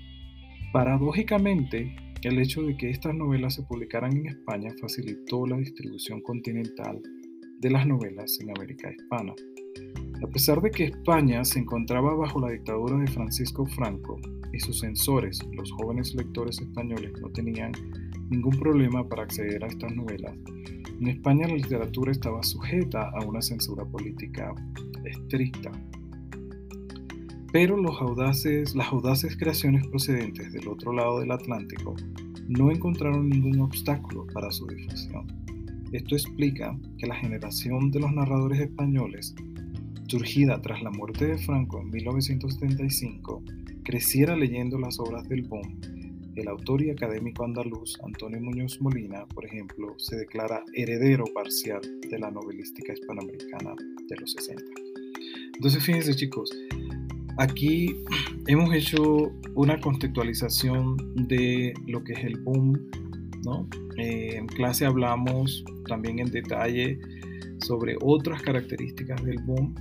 Paradójicamente, 0.73 1.95
el 2.25 2.41
hecho 2.41 2.63
de 2.63 2.77
que 2.77 2.91
estas 2.91 3.15
novelas 3.15 3.55
se 3.55 3.63
publicaran 3.63 4.17
en 4.17 4.27
España 4.27 4.73
facilitó 4.81 5.47
la 5.47 5.57
distribución 5.57 6.21
continental 6.23 7.01
de 7.61 7.71
las 7.71 7.87
novelas 7.87 8.39
en 8.41 8.51
América 8.51 8.91
Hispana. 8.91 9.35
A 10.23 10.27
pesar 10.29 10.61
de 10.61 10.71
que 10.71 10.85
España 10.85 11.45
se 11.45 11.59
encontraba 11.59 12.15
bajo 12.15 12.41
la 12.41 12.51
dictadura 12.51 12.97
de 12.97 13.09
Francisco 13.09 13.67
Franco 13.67 14.21
y 14.53 14.61
sus 14.61 14.81
censores, 14.81 15.41
los 15.53 15.73
jóvenes 15.73 16.15
lectores 16.15 16.61
españoles, 16.61 17.13
no 17.21 17.29
tenían 17.31 17.73
ningún 18.31 18.59
problema 18.59 19.09
para 19.09 19.25
acceder 19.25 19.65
a 19.65 19.67
estas 19.67 19.95
novelas, 19.95 20.37
en 21.03 21.09
España 21.09 21.49
la 21.49 21.57
literatura 21.57 22.13
estaba 22.13 22.45
sujeta 22.45 23.11
a 23.11 23.25
una 23.25 23.43
censura 23.43 23.85
política 23.85 24.55
estricta. 25.05 25.73
Pero 27.51 27.77
los 27.77 28.01
audaces, 28.01 28.77
las 28.77 28.87
audaces 28.93 29.37
creaciones 29.37 29.85
procedentes 29.89 30.53
del 30.53 30.69
otro 30.69 30.93
lado 30.93 31.19
del 31.19 31.33
Atlántico 31.33 31.97
no 32.47 32.71
encontraron 32.71 33.29
ningún 33.29 33.63
obstáculo 33.63 34.29
para 34.33 34.53
su 34.53 34.65
difusión. 34.69 35.27
Esto 35.91 36.15
explica 36.15 36.79
que 36.99 37.09
la 37.09 37.17
generación 37.17 37.91
de 37.91 37.99
los 37.99 38.13
narradores 38.13 38.61
españoles, 38.61 39.35
surgida 40.13 40.61
tras 40.61 40.83
la 40.83 40.91
muerte 40.91 41.27
de 41.27 41.39
Franco 41.39 41.81
en 41.81 41.89
1975, 41.89 43.43
creciera 43.83 44.37
leyendo 44.37 44.79
las 44.79 45.01
obras 45.01 45.27
del 45.27 45.43
Boom 45.43 45.81
el 46.37 46.49
autor 46.49 46.83
y 46.83 46.91
académico 46.91 47.45
andaluz 47.45 47.99
Antonio 48.05 48.41
Muñoz 48.41 48.81
Molina, 48.81 49.27
por 49.27 49.45
ejemplo, 49.45 49.95
se 49.99 50.17
declara 50.17 50.65
heredero 50.75 51.25
parcial 51.35 51.81
de 52.09 52.19
la 52.19 52.31
novelística 52.31 52.93
hispanoamericana 52.93 53.75
de 54.09 54.17
los 54.17 54.33
60. 54.33 54.63
Entonces, 55.55 55.85
fíjense 55.85 56.15
chicos, 56.15 56.51
aquí 57.39 57.95
hemos 58.47 58.75
hecho 58.75 59.33
una 59.55 59.81
contextualización 59.81 60.97
de 61.29 61.75
lo 61.87 62.03
que 62.05 62.15
es 62.15 62.25
el 62.25 62.39
boom, 62.41 62.81
¿no? 63.45 63.69
Eh, 63.99 64.37
en 64.37 64.47
clase 64.47 64.87
hablamos 64.87 65.65
también 65.87 66.19
en 66.19 66.31
detalle 66.31 66.99
sobre 67.63 67.97
otras 68.01 68.43
características 68.43 69.23
del 69.25 69.39
boom 69.45 69.75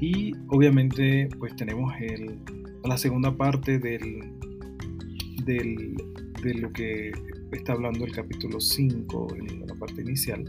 y 0.00 0.32
obviamente 0.48 1.28
pues 1.38 1.54
tenemos 1.56 1.92
el, 2.00 2.38
la 2.84 2.98
segunda 2.98 3.36
parte 3.36 3.78
del, 3.78 4.32
de 5.44 6.54
lo 6.54 6.72
que 6.72 7.12
está 7.52 7.72
hablando 7.74 8.04
el 8.04 8.12
capítulo 8.12 8.60
5 8.60 9.28
en 9.36 9.66
la 9.66 9.74
parte 9.74 10.02
inicial. 10.02 10.44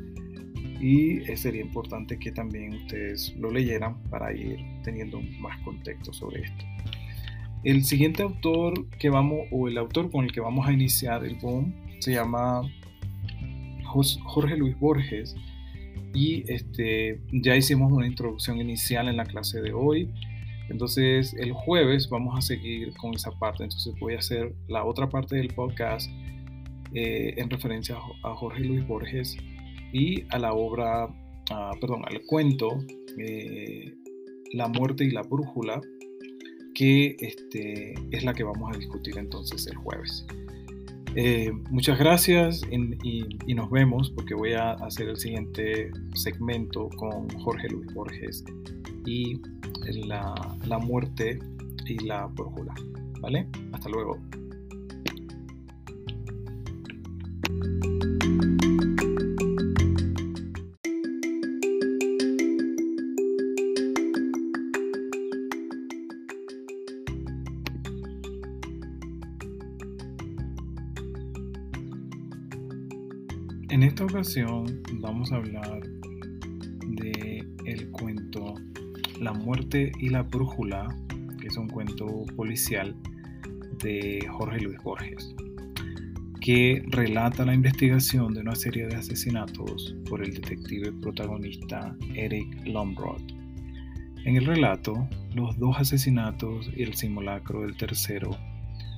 Y 0.81 1.21
sería 1.37 1.61
importante 1.61 2.17
que 2.17 2.31
también 2.31 2.73
ustedes 2.73 3.33
lo 3.37 3.51
leyeran 3.51 4.01
para 4.09 4.33
ir 4.33 4.59
teniendo 4.83 5.21
más 5.39 5.57
contexto 5.61 6.11
sobre 6.11 6.41
esto. 6.41 6.65
El 7.63 7.85
siguiente 7.85 8.23
autor 8.23 8.89
que 8.99 9.09
vamos, 9.09 9.47
o 9.51 9.69
el 9.69 9.77
autor 9.77 10.11
con 10.11 10.25
el 10.25 10.31
que 10.31 10.41
vamos 10.41 10.67
a 10.67 10.73
iniciar 10.73 11.23
el 11.23 11.35
boom, 11.35 11.73
se 11.99 12.11
llama 12.11 12.63
Jorge 13.85 14.57
Luis 14.57 14.77
Borges. 14.77 15.35
Y 16.13 16.43
este, 16.51 17.21
ya 17.31 17.55
hicimos 17.55 17.91
una 17.91 18.05
introducción 18.05 18.59
inicial 18.59 19.07
en 19.07 19.17
la 19.17 19.25
clase 19.25 19.61
de 19.61 19.73
hoy. 19.73 20.09
Entonces 20.69 21.33
el 21.33 21.51
jueves 21.51 22.09
vamos 22.09 22.37
a 22.37 22.41
seguir 22.41 22.93
con 22.97 23.13
esa 23.13 23.31
parte. 23.31 23.63
Entonces 23.63 23.93
voy 23.99 24.13
a 24.13 24.19
hacer 24.19 24.53
la 24.67 24.85
otra 24.85 25.09
parte 25.09 25.35
del 25.35 25.49
podcast 25.49 26.09
eh, 26.93 27.33
en 27.37 27.49
referencia 27.49 27.97
a 28.23 28.35
Jorge 28.35 28.63
Luis 28.63 28.87
Borges 28.87 29.35
y 29.91 30.23
a 30.29 30.39
la 30.39 30.53
obra, 30.53 31.07
perdón, 31.79 32.03
al 32.05 32.21
cuento 32.25 32.83
eh, 33.17 33.93
La 34.53 34.67
muerte 34.67 35.03
y 35.03 35.11
la 35.11 35.23
brújula, 35.23 35.81
que 36.75 37.15
este, 37.19 37.93
es 38.11 38.23
la 38.23 38.33
que 38.33 38.43
vamos 38.43 38.73
a 38.73 38.77
discutir 38.77 39.17
entonces 39.17 39.65
el 39.67 39.75
jueves. 39.77 40.25
Eh, 41.15 41.51
muchas 41.69 41.99
gracias 41.99 42.61
y, 42.71 43.53
nos 43.53 43.69
vemos 43.69 44.09
porque 44.11 44.33
voy 44.33 44.53
a 44.53 44.71
hacer 44.71 45.09
el 45.09 45.17
siguiente 45.17 45.91
segmento 46.15 46.89
con 46.97 47.29
Jorge 47.41 47.69
Luis 47.69 47.93
Borges 47.93 48.43
y 49.05 49.39
la, 50.05 50.33
la 50.65 50.79
muerte 50.79 51.39
y 51.87 51.99
la 52.05 52.25
brújula. 52.27 52.73
¿Vale? 53.21 53.47
Hasta 53.71 53.89
luego. 53.89 54.19
Ocasión 74.23 74.81
vamos 75.01 75.33
a 75.33 75.35
hablar 75.35 75.81
de 76.87 77.45
el 77.65 77.91
cuento 77.91 78.53
la 79.19 79.33
muerte 79.33 79.91
y 79.99 80.07
la 80.07 80.21
brújula, 80.23 80.87
que 81.41 81.47
es 81.47 81.57
un 81.57 81.67
cuento 81.67 82.07
policial 82.37 82.95
de 83.83 84.25
Jorge 84.31 84.61
Luis 84.61 84.81
Borges, 84.81 85.35
que 86.39 86.85
relata 86.87 87.43
la 87.43 87.53
investigación 87.53 88.33
de 88.33 88.39
una 88.39 88.55
serie 88.55 88.87
de 88.87 88.95
asesinatos 88.95 89.93
por 90.09 90.23
el 90.23 90.33
detective 90.33 90.93
protagonista 91.01 91.93
Eric 92.15 92.65
Lombrod. 92.65 93.19
En 94.23 94.37
el 94.37 94.45
relato, 94.45 95.05
los 95.33 95.57
dos 95.57 95.75
asesinatos 95.77 96.71
y 96.77 96.83
el 96.83 96.93
simulacro 96.93 97.63
del 97.63 97.75
tercero 97.75 98.29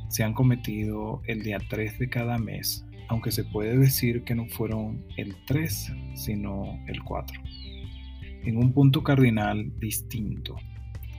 se 0.07 0.23
han 0.23 0.35
cometido 0.35 1.23
el 1.25 1.41
día 1.41 1.57
3 1.67 1.97
de 1.97 2.09
cada 2.09 2.37
mes, 2.37 2.85
aunque 3.07 3.31
se 3.31 3.43
puede 3.43 3.77
decir 3.77 4.23
que 4.23 4.35
no 4.35 4.47
fueron 4.47 5.05
el 5.17 5.35
3, 5.45 5.93
sino 6.15 6.79
el 6.87 7.03
4 7.03 7.41
en 8.45 8.57
un 8.57 8.71
punto 8.71 9.03
cardinal 9.03 9.71
distinto. 9.79 10.55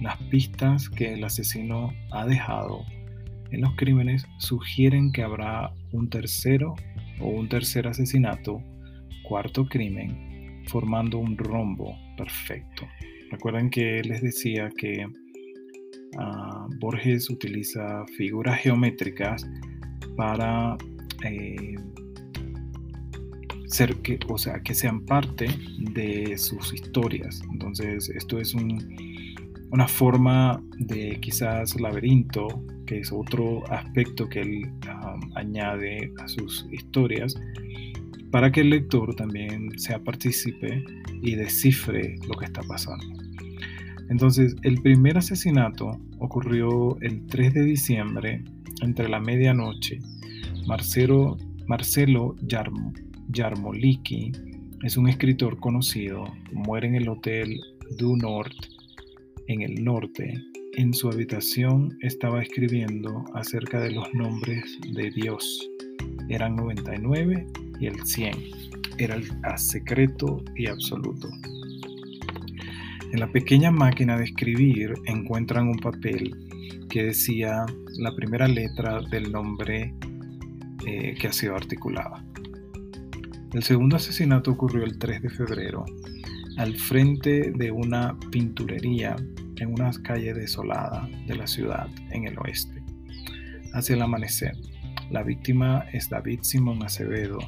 Las 0.01 0.17
pistas 0.25 0.89
que 0.89 1.15
el 1.15 1.25
asesino 1.25 1.93
ha 2.13 2.27
dejado 2.27 2.85
en 3.51 3.61
los 3.61 3.75
crímenes 3.77 4.27
sugieren 4.39 5.13
que 5.13 5.23
habrá 5.23 5.73
un 5.93 6.09
tercero 6.09 6.75
o 7.21 7.29
un 7.29 7.49
tercer 7.49 7.87
asesinato, 7.87 8.63
cuarto 9.23 9.67
crimen, 9.67 10.63
formando 10.67 11.19
un 11.19 11.37
rombo 11.37 11.97
perfecto. 12.17 12.87
Recuerden 13.31 13.71
que 13.71 14.03
les 14.03 14.23
decía 14.23 14.71
que 14.77 15.07
ah, 16.19 16.67
Borges 16.81 17.31
utiliza 17.31 18.05
figuras 18.17 18.61
geométricas 18.61 19.49
para 20.17 20.77
eh, 21.25 21.77
ser 23.67 23.97
que, 23.97 24.19
o 24.29 24.39
sea, 24.39 24.61
que 24.61 24.75
sean 24.75 25.01
parte 25.01 25.49
de 25.79 26.39
sus 26.39 26.73
historias. 26.73 27.43
Entonces, 27.53 28.09
esto 28.11 28.39
es 28.39 28.55
una 28.55 29.89
forma 29.89 30.63
de 30.79 31.19
quizás 31.21 31.79
laberinto, 31.81 32.49
que 32.87 33.01
es 33.01 33.13
otro 33.13 33.65
aspecto 33.71 34.29
que 34.29 34.41
él 34.41 34.71
añade 35.35 36.13
a 36.19 36.29
sus 36.29 36.67
historias, 36.71 37.37
para 38.31 38.51
que 38.51 38.61
el 38.61 38.71
lector 38.71 39.15
también 39.15 39.79
sea 39.79 39.99
partícipe 39.99 40.85
y 41.23 41.35
descifre 41.35 42.17
lo 42.29 42.35
que 42.35 42.47
está 42.47 42.63
pasando. 42.63 43.05
Entonces, 44.09 44.55
el 44.63 44.81
primer 44.83 45.19
asesinato 45.19 45.99
ocurrió 46.19 46.97
el 47.01 47.27
3 47.27 47.55
de 47.55 47.63
diciembre 47.65 48.45
entre 48.83 49.09
la 49.09 49.21
medianoche. 49.21 49.99
Marcelo, 50.67 51.37
Yarmoliki 53.29 54.33
es 54.83 54.97
un 54.97 55.09
escritor 55.09 55.61
conocido, 55.61 56.25
muere 56.53 56.89
en 56.89 56.97
el 56.97 57.09
Hotel 57.09 57.61
Du 57.99 58.17
Nord, 58.17 58.53
en 59.47 59.63
el 59.63 59.85
norte. 59.85 60.35
En 60.75 60.93
su 60.93 61.09
habitación 61.09 61.97
estaba 62.03 62.43
escribiendo 62.43 63.25
acerca 63.35 63.81
de 63.81 63.93
los 63.93 64.13
nombres 64.13 64.65
de 64.93 65.11
Dios. 65.11 65.71
Eran 66.29 66.57
99 66.57 67.47
y 67.81 67.87
el 67.87 68.05
100. 68.05 68.33
Era 68.99 69.15
el 69.15 69.25
secreto 69.57 70.43
y 70.57 70.67
absoluto. 70.67 71.29
En 73.13 73.21
la 73.21 73.31
pequeña 73.31 73.71
máquina 73.71 74.19
de 74.19 74.25
escribir 74.25 74.95
encuentran 75.05 75.69
un 75.69 75.79
papel 75.79 76.35
que 76.91 77.05
decía 77.05 77.65
la 77.99 78.15
primera 78.17 78.49
letra 78.49 79.01
del 79.11 79.31
nombre 79.31 79.95
eh, 80.87 81.15
que 81.21 81.27
ha 81.29 81.33
sido 81.33 81.57
articulada. 81.57 82.25
El 83.53 83.63
segundo 83.63 83.97
asesinato 83.97 84.53
ocurrió 84.53 84.85
el 84.85 84.99
3 84.99 85.23
de 85.23 85.31
febrero 85.31 85.85
al 86.57 86.77
frente 86.77 87.51
de 87.51 87.71
una 87.71 88.17
pinturería 88.31 89.17
en 89.57 89.73
una 89.73 89.91
calle 90.03 90.33
desolada 90.33 91.09
de 91.27 91.35
la 91.37 91.47
ciudad 91.47 91.89
en 92.11 92.27
el 92.27 92.39
oeste. 92.39 92.83
Hacia 93.75 93.97
el 93.97 94.03
amanecer, 94.03 94.57
la 95.11 95.23
víctima 95.23 95.85
es 95.93 96.09
David 96.09 96.41
Simón 96.43 96.83
Acevedo, 96.83 97.39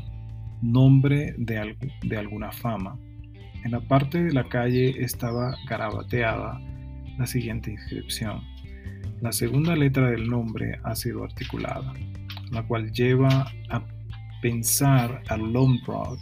nombre 0.61 1.35
de, 1.39 1.77
de 2.03 2.17
alguna 2.17 2.53
fama. 2.53 2.99
En 3.65 3.71
la 3.71 3.81
parte 3.81 4.23
de 4.23 4.33
la 4.33 4.49
calle 4.49 5.03
estaba 5.03 5.57
garabateada 5.69 6.61
la 7.19 7.27
siguiente 7.27 7.71
inscripción. 7.71 8.43
La 9.21 9.33
segunda 9.33 9.75
letra 9.75 10.11
del 10.11 10.29
nombre 10.29 10.79
ha 10.85 10.95
sido 10.95 11.25
articulada, 11.25 11.93
la 12.53 12.67
cual 12.67 12.91
lleva 12.93 13.51
a 13.71 13.85
pensar 14.41 15.23
a 15.29 15.37
Lombard 15.37 16.19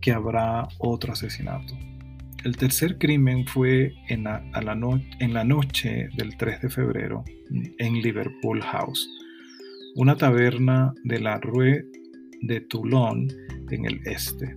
que 0.00 0.12
habrá 0.12 0.68
otro 0.78 1.12
asesinato. 1.12 1.74
El 2.44 2.56
tercer 2.56 2.98
crimen 2.98 3.46
fue 3.46 3.94
en 4.08 4.24
la, 4.24 4.42
en 5.20 5.34
la 5.34 5.44
noche 5.44 6.08
del 6.16 6.36
3 6.36 6.62
de 6.62 6.70
febrero 6.70 7.24
en 7.78 7.94
Liverpool 8.02 8.60
House, 8.62 9.08
una 9.94 10.16
taberna 10.16 10.92
de 11.04 11.20
la 11.20 11.38
Rue 11.38 11.84
de 12.40 12.60
Toulon 12.62 13.28
en 13.70 13.84
el 13.84 14.00
este. 14.06 14.56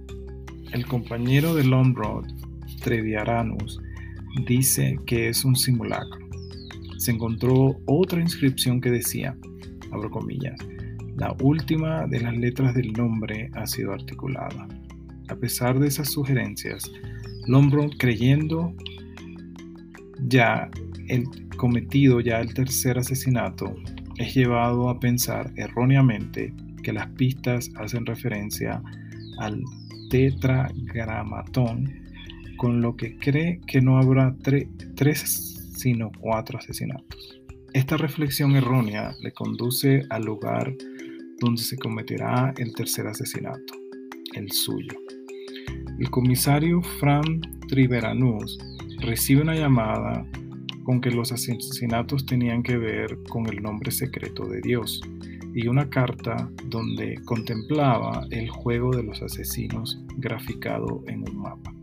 El 0.71 0.85
compañero 0.87 1.53
de 1.53 1.63
Lonrod, 1.63 2.25
Treviaranus, 2.81 3.79
dice 4.47 4.97
que 5.05 5.29
es 5.29 5.45
un 5.45 5.55
simulacro. 5.55 6.27
Se 6.97 7.11
encontró 7.11 7.79
otra 7.85 8.19
inscripción 8.19 8.81
que 8.81 8.89
decía, 8.89 9.37
la 11.17 11.35
última 11.41 12.07
de 12.07 12.19
las 12.19 12.35
letras 12.35 12.73
del 12.73 12.91
nombre 12.93 13.49
ha 13.53 13.65
sido 13.65 13.93
articulada. 13.93 14.67
A 15.29 15.35
pesar 15.35 15.79
de 15.79 15.87
esas 15.87 16.09
sugerencias, 16.09 16.91
Lombro, 17.47 17.89
creyendo 17.97 18.73
ya 20.27 20.69
el 21.07 21.25
cometido, 21.57 22.19
ya 22.19 22.41
el 22.41 22.53
tercer 22.53 22.97
asesinato, 22.97 23.75
es 24.17 24.33
llevado 24.33 24.89
a 24.89 24.99
pensar 24.99 25.51
erróneamente 25.55 26.53
que 26.83 26.93
las 26.93 27.07
pistas 27.11 27.71
hacen 27.75 28.05
referencia 28.05 28.81
al 29.39 29.63
tetragramatón, 30.09 31.93
con 32.57 32.81
lo 32.81 32.95
que 32.95 33.17
cree 33.17 33.59
que 33.67 33.81
no 33.81 33.97
habrá 33.97 34.35
tres 34.95 35.55
sino 35.75 36.11
cuatro 36.19 36.57
asesinatos. 36.57 37.44
Esta 37.75 37.97
reflexión 37.97 38.55
errónea 38.55 39.13
le 39.19 39.33
conduce 39.33 40.05
al 40.09 40.23
lugar 40.23 40.73
donde 41.41 41.61
se 41.61 41.77
cometerá 41.77 42.53
el 42.57 42.73
tercer 42.73 43.05
asesinato, 43.05 43.73
el 44.33 44.49
suyo. 44.49 44.97
El 45.99 46.09
comisario 46.09 46.81
Fran 46.81 47.41
Triveranus 47.67 48.57
recibe 49.01 49.41
una 49.41 49.55
llamada 49.55 50.25
con 50.85 51.01
que 51.01 51.11
los 51.11 51.33
asesinatos 51.33 52.25
tenían 52.25 52.63
que 52.63 52.77
ver 52.77 53.19
con 53.27 53.45
el 53.47 53.61
nombre 53.61 53.91
secreto 53.91 54.45
de 54.45 54.61
Dios 54.61 55.01
y 55.53 55.67
una 55.67 55.89
carta 55.89 56.49
donde 56.67 57.19
contemplaba 57.25 58.25
el 58.31 58.49
juego 58.49 58.95
de 58.95 59.03
los 59.03 59.21
asesinos 59.21 60.01
graficado 60.15 61.03
en 61.07 61.27
un 61.27 61.41
mapa. 61.41 61.73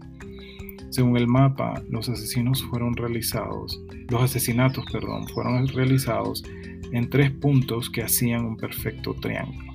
Según 0.92 1.16
el 1.16 1.26
mapa, 1.26 1.82
los 1.88 2.10
asesinos 2.10 2.62
fueron 2.64 2.94
realizados, 2.94 3.80
los 4.10 4.20
asesinatos, 4.20 4.84
fueron 5.32 5.66
realizados 5.68 6.44
en 6.92 7.08
tres 7.08 7.30
puntos 7.30 7.88
que 7.88 8.02
hacían 8.02 8.44
un 8.44 8.58
perfecto 8.58 9.14
triángulo. 9.14 9.72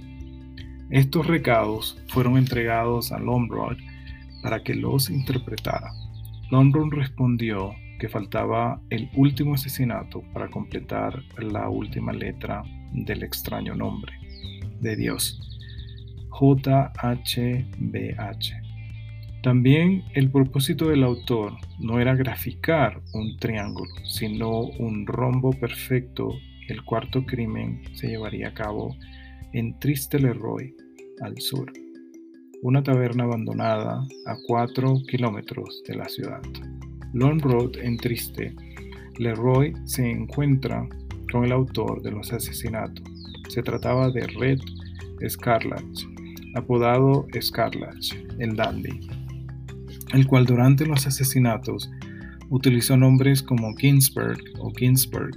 Estos 0.91 1.25
recados 1.25 1.99
fueron 2.09 2.37
entregados 2.37 3.11
a 3.11 3.17
Lombrod 3.17 3.77
para 4.43 4.61
que 4.61 4.75
los 4.75 5.09
interpretara. 5.09 5.91
Lombrod 6.51 6.93
respondió 6.93 7.73
que 7.99 8.09
faltaba 8.09 8.79
el 8.91 9.09
último 9.15 9.55
asesinato 9.55 10.21
para 10.33 10.49
completar 10.49 11.23
la 11.39 11.67
última 11.67 12.13
letra 12.13 12.61
del 12.93 13.23
extraño 13.23 13.73
nombre 13.73 14.13
de 14.81 14.95
Dios, 14.95 15.41
JHBH. 16.39 17.07
También 19.43 20.03
el 20.13 20.31
propósito 20.31 20.89
del 20.89 21.03
autor 21.03 21.53
no 21.79 21.99
era 21.99 22.15
graficar 22.15 23.01
un 23.13 23.37
triángulo, 23.37 23.91
sino 24.03 24.61
un 24.79 25.05
rombo 25.05 25.51
perfecto. 25.51 26.33
El 26.67 26.83
cuarto 26.83 27.25
crimen 27.25 27.81
se 27.93 28.07
llevaría 28.07 28.49
a 28.49 28.53
cabo 28.53 28.95
en 29.53 29.77
Triste 29.79 30.19
Leroy, 30.19 30.75
al 31.21 31.39
sur, 31.39 31.71
una 32.63 32.83
taberna 32.83 33.23
abandonada 33.23 34.05
a 34.25 34.35
4 34.47 35.01
kilómetros 35.07 35.83
de 35.87 35.95
la 35.95 36.09
ciudad. 36.09 36.41
Long 37.13 37.41
Road 37.41 37.77
en 37.77 37.97
Triste, 37.97 38.53
Leroy 39.17 39.73
se 39.85 40.09
encuentra 40.09 40.87
con 41.31 41.45
el 41.45 41.51
autor 41.51 42.01
de 42.01 42.11
los 42.11 42.33
asesinatos. 42.33 43.05
Se 43.49 43.63
trataba 43.63 44.09
de 44.09 44.27
Red 44.27 44.59
Scarlett, 45.29 45.85
apodado 46.55 47.25
Scarlett, 47.39 47.97
el 48.39 48.55
dandy, 48.55 49.07
el 50.13 50.27
cual 50.27 50.45
durante 50.45 50.85
los 50.85 51.05
asesinatos 51.07 51.89
utilizó 52.49 52.97
nombres 52.97 53.43
como 53.43 53.75
Ginsberg 53.75 54.39
o 54.59 54.71
Ginsberg 54.73 55.35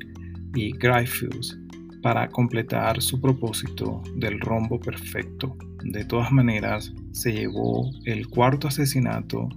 y 0.55 0.73
Gryfus 0.73 1.59
para 2.03 2.29
completar 2.29 3.01
su 3.03 3.21
propósito 3.21 4.03
del 4.17 4.41
rombo 4.41 4.81
perfecto. 4.81 5.57
De 5.85 6.05
todas 6.05 6.33
maneras, 6.33 6.93
se 7.13 7.33
llevó 7.33 7.91
el 8.05 8.29
cuarto 8.29 8.69
asesinato 8.69 9.49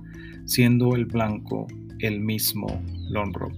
siendo 0.45 0.95
el 0.95 1.05
blanco 1.05 1.67
el 1.99 2.19
mismo 2.19 2.67
Lonro. 3.09 3.49